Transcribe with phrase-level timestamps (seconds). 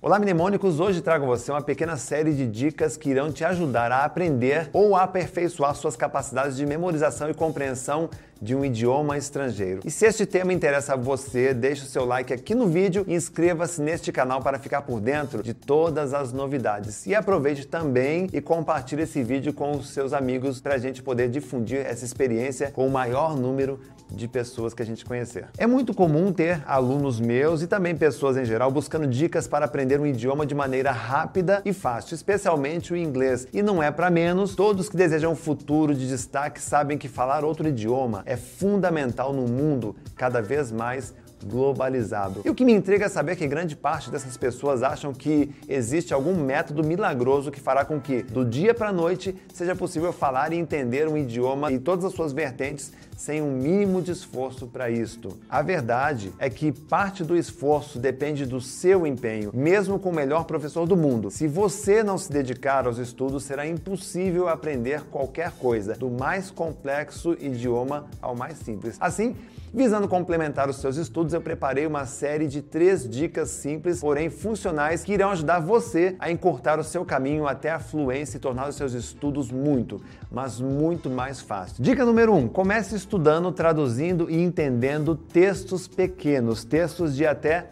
[0.00, 0.78] Olá, mnemônicos!
[0.78, 4.94] Hoje trago você uma pequena série de dicas que irão te ajudar a aprender ou
[4.94, 8.08] aperfeiçoar suas capacidades de memorização e compreensão
[8.40, 9.80] de um idioma estrangeiro.
[9.84, 13.14] E se este tema interessa a você, deixe o seu like aqui no vídeo e
[13.14, 17.06] inscreva-se neste canal para ficar por dentro de todas as novidades.
[17.06, 21.28] E aproveite também e compartilhe esse vídeo com os seus amigos para a gente poder
[21.28, 25.46] difundir essa experiência com o maior número de pessoas que a gente conhecer.
[25.58, 30.00] É muito comum ter alunos meus e também pessoas em geral buscando dicas para aprender
[30.00, 33.46] um idioma de maneira rápida e fácil, especialmente o inglês.
[33.52, 37.44] E não é para menos, todos que desejam um futuro de destaque sabem que falar
[37.44, 41.14] outro idioma é fundamental no mundo cada vez mais
[41.44, 42.42] globalizado.
[42.44, 46.12] E o que me intriga é saber que grande parte dessas pessoas acham que existe
[46.12, 50.52] algum método milagroso que fará com que, do dia para a noite, seja possível falar
[50.52, 54.88] e entender um idioma e todas as suas vertentes sem um mínimo de esforço para
[54.88, 55.36] isto.
[55.50, 60.44] A verdade é que parte do esforço depende do seu empenho, mesmo com o melhor
[60.44, 61.28] professor do mundo.
[61.28, 67.36] Se você não se dedicar aos estudos, será impossível aprender qualquer coisa, do mais complexo
[67.40, 68.96] idioma ao mais simples.
[69.00, 69.34] Assim,
[69.72, 75.02] Visando complementar os seus estudos, eu preparei uma série de três dicas simples, porém funcionais,
[75.04, 78.76] que irão ajudar você a encurtar o seu caminho até a fluência e tornar os
[78.76, 81.78] seus estudos muito, mas muito mais fáceis.
[81.78, 87.68] Dica número 1: um, comece estudando, traduzindo e entendendo textos pequenos, textos de até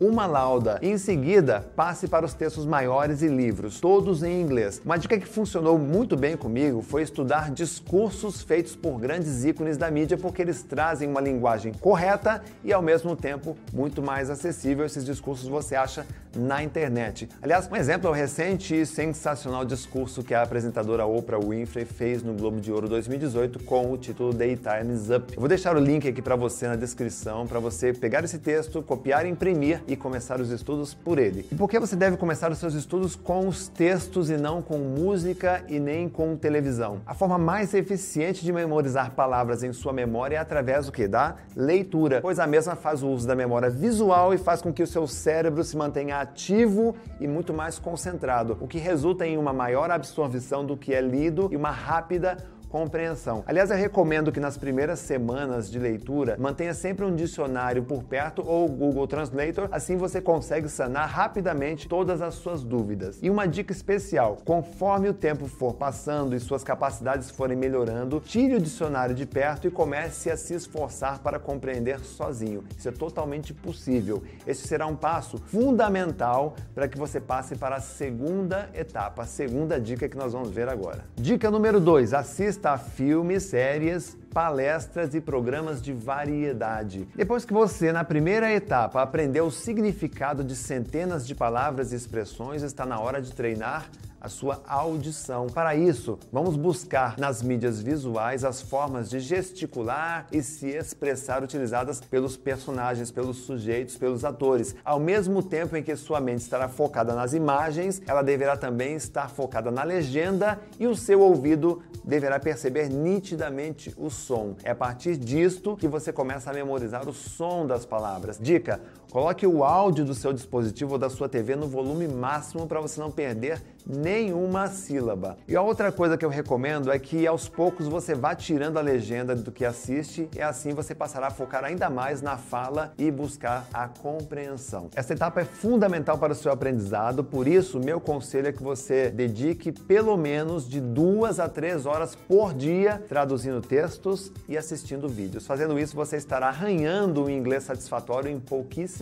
[0.00, 0.78] uma lauda.
[0.82, 4.80] em seguida, passe para os textos maiores e livros, todos em inglês.
[4.84, 9.90] Uma dica que funcionou muito bem comigo foi estudar discursos feitos por grandes ícones da
[9.90, 14.84] mídia, porque eles trazem uma linguagem correta e ao mesmo tempo muito mais acessível.
[14.84, 17.28] Esses discursos você acha na internet.
[17.40, 22.22] Aliás, um exemplo é o recente e sensacional discurso que a apresentadora Oprah Winfrey fez
[22.22, 25.32] no Globo de Ouro 2018 com o título Daytime's Up.
[25.32, 28.82] Eu vou deixar o link aqui para você na descrição para você pegar esse texto,
[28.82, 31.46] copiar e imprimir e começar os estudos por ele.
[31.50, 34.78] E por que você deve começar os seus estudos com os textos e não com
[34.78, 37.00] música e nem com televisão?
[37.06, 41.06] A forma mais eficiente de memorizar palavras em sua memória é através do que?
[41.06, 44.82] Da leitura, pois a mesma faz o uso da memória visual e faz com que
[44.82, 49.52] o seu cérebro se mantenha ativo e muito mais concentrado, o que resulta em uma
[49.52, 52.36] maior absorção do que é lido e uma rápida
[52.68, 53.42] compreensão.
[53.46, 58.42] Aliás, eu recomendo que nas primeiras semanas de leitura mantenha sempre um dicionário por perto
[58.46, 63.18] ou Google Translator, assim você consegue sanar rapidamente todas as suas dúvidas.
[63.22, 68.54] E uma dica especial: conforme o tempo for passando e suas capacidades forem melhorando, tire
[68.54, 72.64] o dicionário de perto e comece a se esforçar para compreender sozinho.
[72.76, 74.22] Isso é totalmente possível.
[74.46, 79.80] Esse será um passo fundamental para que você passe para a segunda etapa, a segunda
[79.80, 81.04] dica que nós vamos ver agora.
[81.16, 87.08] Dica número 2: assista assista filmes, séries, palestras e programas de variedade.
[87.14, 92.62] Depois que você, na primeira etapa, aprendeu o significado de centenas de palavras e expressões,
[92.62, 93.88] está na hora de treinar
[94.26, 95.46] a sua audição.
[95.46, 102.00] Para isso, vamos buscar nas mídias visuais as formas de gesticular e se expressar utilizadas
[102.00, 104.74] pelos personagens, pelos sujeitos, pelos atores.
[104.84, 109.30] Ao mesmo tempo em que sua mente estará focada nas imagens, ela deverá também estar
[109.30, 114.56] focada na legenda e o seu ouvido deverá perceber nitidamente o som.
[114.64, 118.38] É a partir disto que você começa a memorizar o som das palavras.
[118.40, 118.80] Dica:
[119.16, 123.00] coloque o áudio do seu dispositivo ou da sua TV no volume máximo para você
[123.00, 125.38] não perder nenhuma sílaba.
[125.46, 128.82] E a outra coisa que eu recomendo é que aos poucos você vá tirando a
[128.82, 133.10] legenda do que assiste e assim você passará a focar ainda mais na fala e
[133.10, 134.90] buscar a compreensão.
[134.94, 139.08] Essa etapa é fundamental para o seu aprendizado, por isso meu conselho é que você
[139.08, 145.46] dedique pelo menos de duas a três horas por dia traduzindo textos e assistindo vídeos.
[145.46, 148.40] Fazendo isso, você estará arranhando o inglês satisfatório em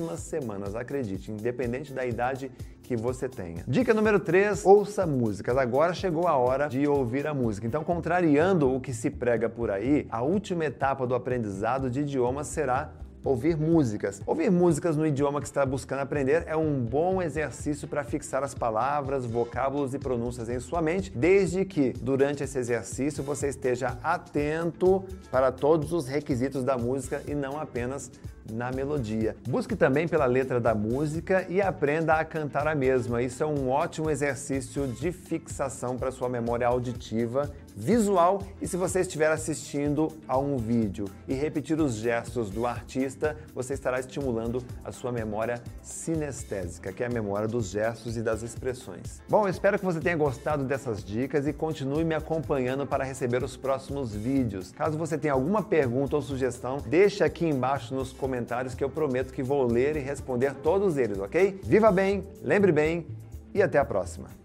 [0.05, 2.51] pouquíssimas semanas, acredite, independente da idade
[2.83, 3.65] que você tenha.
[3.67, 5.57] Dica número 3, ouça músicas.
[5.57, 7.67] Agora chegou a hora de ouvir a música.
[7.67, 12.49] Então, contrariando o que se prega por aí, a última etapa do aprendizado de idiomas
[12.49, 12.93] será
[13.25, 14.21] ouvir músicas.
[14.27, 18.55] Ouvir músicas no idioma que está buscando aprender é um bom exercício para fixar as
[18.55, 25.03] palavras, vocábulos e pronúncias em sua mente, desde que durante esse exercício você esteja atento
[25.31, 28.11] para todos os requisitos da música e não apenas
[28.53, 29.37] na melodia.
[29.49, 33.23] Busque também pela letra da música e aprenda a cantar a mesma.
[33.23, 39.01] Isso é um ótimo exercício de fixação para sua memória auditiva visual e se você
[39.01, 44.93] estiver assistindo a um vídeo e repetir os gestos do artista, você estará estimulando a
[44.93, 49.21] sua memória sinestésica, que é a memória dos gestos e das expressões.
[49.29, 53.57] Bom, espero que você tenha gostado dessas dicas e continue me acompanhando para receber os
[53.57, 54.71] próximos vídeos.
[54.71, 59.33] Caso você tenha alguma pergunta ou sugestão, deixe aqui embaixo nos comentários que eu prometo
[59.33, 61.61] que vou ler e responder todos eles, ok?
[61.63, 63.07] Viva bem, lembre bem
[63.55, 64.44] e até a próxima.